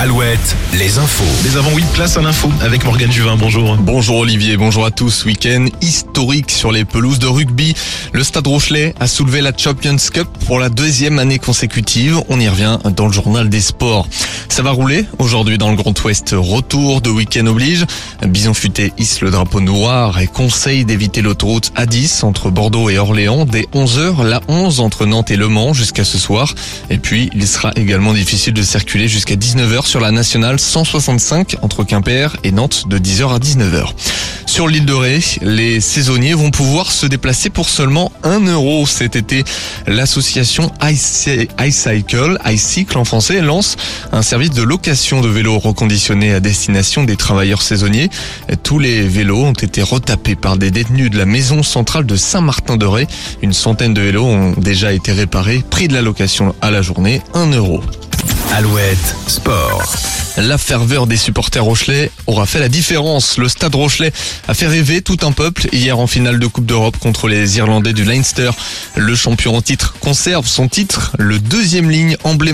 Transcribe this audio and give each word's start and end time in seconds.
Alouette, 0.00 0.56
les 0.78 0.96
infos. 0.96 1.24
Mais 1.44 1.58
avant 1.58 1.72
oui, 1.74 1.84
place 1.92 2.16
à 2.16 2.22
l'info 2.22 2.50
avec 2.62 2.86
Morgane 2.86 3.12
Juvin. 3.12 3.36
Bonjour. 3.36 3.76
Bonjour 3.76 4.16
Olivier, 4.16 4.56
bonjour 4.56 4.86
à 4.86 4.90
tous. 4.90 5.26
Week-end 5.26 5.66
historique 5.82 6.50
sur 6.50 6.72
les 6.72 6.86
pelouses 6.86 7.18
de 7.18 7.26
rugby. 7.26 7.74
Le 8.14 8.24
Stade 8.24 8.46
Rochelet 8.46 8.94
a 8.98 9.06
soulevé 9.06 9.42
la 9.42 9.52
Champions 9.54 9.98
Cup 10.10 10.26
pour 10.46 10.58
la 10.58 10.70
deuxième 10.70 11.18
année 11.18 11.38
consécutive. 11.38 12.18
On 12.30 12.40
y 12.40 12.48
revient 12.48 12.78
dans 12.96 13.08
le 13.08 13.12
journal 13.12 13.50
des 13.50 13.60
sports. 13.60 14.08
Ça 14.48 14.62
va 14.62 14.70
rouler 14.70 15.04
aujourd'hui 15.18 15.58
dans 15.58 15.70
le 15.70 15.76
Grand 15.76 16.02
Ouest. 16.02 16.34
Retour 16.34 17.02
de 17.02 17.10
week-end 17.10 17.46
oblige. 17.46 17.84
Bison 18.26 18.54
Futé 18.54 18.94
hisse 18.96 19.20
le 19.20 19.30
drapeau 19.30 19.60
noir 19.60 20.18
et 20.18 20.28
conseille 20.28 20.86
d'éviter 20.86 21.20
l'autoroute 21.20 21.72
A10 21.76 22.24
entre 22.24 22.48
Bordeaux 22.48 22.88
et 22.88 22.96
Orléans 22.96 23.44
dès 23.44 23.68
11h, 23.74 24.24
la 24.24 24.40
11 24.48 24.80
entre 24.80 25.04
Nantes 25.04 25.30
et 25.30 25.36
Le 25.36 25.48
Mans 25.48 25.74
jusqu'à 25.74 26.04
ce 26.04 26.16
soir. 26.16 26.54
Et 26.88 26.96
puis, 26.96 27.28
il 27.34 27.46
sera 27.46 27.72
également 27.76 28.14
difficile 28.14 28.54
de 28.54 28.62
circuler 28.62 29.06
jusqu'à 29.06 29.34
19h 29.34 29.89
sur 29.90 29.98
la 29.98 30.12
nationale 30.12 30.60
165 30.60 31.56
entre 31.62 31.82
Quimper 31.82 32.36
et 32.44 32.52
Nantes 32.52 32.84
de 32.86 32.96
10h 32.96 33.34
à 33.34 33.38
19h. 33.40 33.88
Sur 34.46 34.68
l'île 34.68 34.86
de 34.86 34.92
Ré, 34.92 35.20
les 35.42 35.80
saisonniers 35.80 36.34
vont 36.34 36.52
pouvoir 36.52 36.92
se 36.92 37.06
déplacer 37.06 37.50
pour 37.50 37.68
seulement 37.68 38.12
1 38.22 38.46
euro 38.46 38.86
cet 38.86 39.16
été. 39.16 39.42
L'association 39.88 40.70
iCycle, 40.80 42.38
iCycle 42.46 42.98
en 42.98 43.04
français, 43.04 43.40
lance 43.40 43.76
un 44.12 44.22
service 44.22 44.52
de 44.52 44.62
location 44.62 45.22
de 45.22 45.28
vélos 45.28 45.58
reconditionnés 45.58 46.34
à 46.34 46.38
destination 46.38 47.02
des 47.02 47.16
travailleurs 47.16 47.62
saisonniers. 47.62 48.10
Tous 48.62 48.78
les 48.78 49.02
vélos 49.02 49.42
ont 49.42 49.54
été 49.54 49.82
retapés 49.82 50.36
par 50.36 50.56
des 50.56 50.70
détenus 50.70 51.10
de 51.10 51.18
la 51.18 51.26
maison 51.26 51.64
centrale 51.64 52.06
de 52.06 52.14
Saint-Martin-de-Ré. 52.14 53.08
Une 53.42 53.52
centaine 53.52 53.92
de 53.92 54.02
vélos 54.02 54.26
ont 54.26 54.52
déjà 54.52 54.92
été 54.92 55.10
réparés. 55.10 55.64
Prix 55.68 55.88
de 55.88 55.94
la 55.94 56.02
location 56.02 56.54
à 56.60 56.70
la 56.70 56.80
journée, 56.80 57.22
1 57.34 57.50
euro. 57.50 57.82
Alouette, 58.52 59.14
sport. 59.28 59.94
La 60.36 60.58
ferveur 60.58 61.06
des 61.06 61.16
supporters 61.16 61.62
Rochelet 61.62 62.10
aura 62.26 62.46
fait 62.46 62.58
la 62.58 62.68
différence. 62.68 63.38
Le 63.38 63.48
stade 63.48 63.74
Rochelet 63.74 64.12
a 64.48 64.54
fait 64.54 64.66
rêver 64.66 65.02
tout 65.02 65.18
un 65.22 65.32
peuple 65.32 65.68
hier 65.72 65.98
en 65.98 66.06
finale 66.06 66.38
de 66.38 66.46
Coupe 66.46 66.66
d'Europe 66.66 66.96
contre 66.98 67.28
les 67.28 67.58
Irlandais 67.58 67.92
du 67.92 68.04
Leinster. 68.04 68.50
Le 68.96 69.14
champion 69.14 69.56
en 69.56 69.62
titre 69.62 69.94
conserve 70.00 70.46
son 70.46 70.66
titre, 70.68 71.12
le 71.18 71.38
deuxième 71.38 71.90
ligne 71.90 72.16
emblématique 72.24 72.50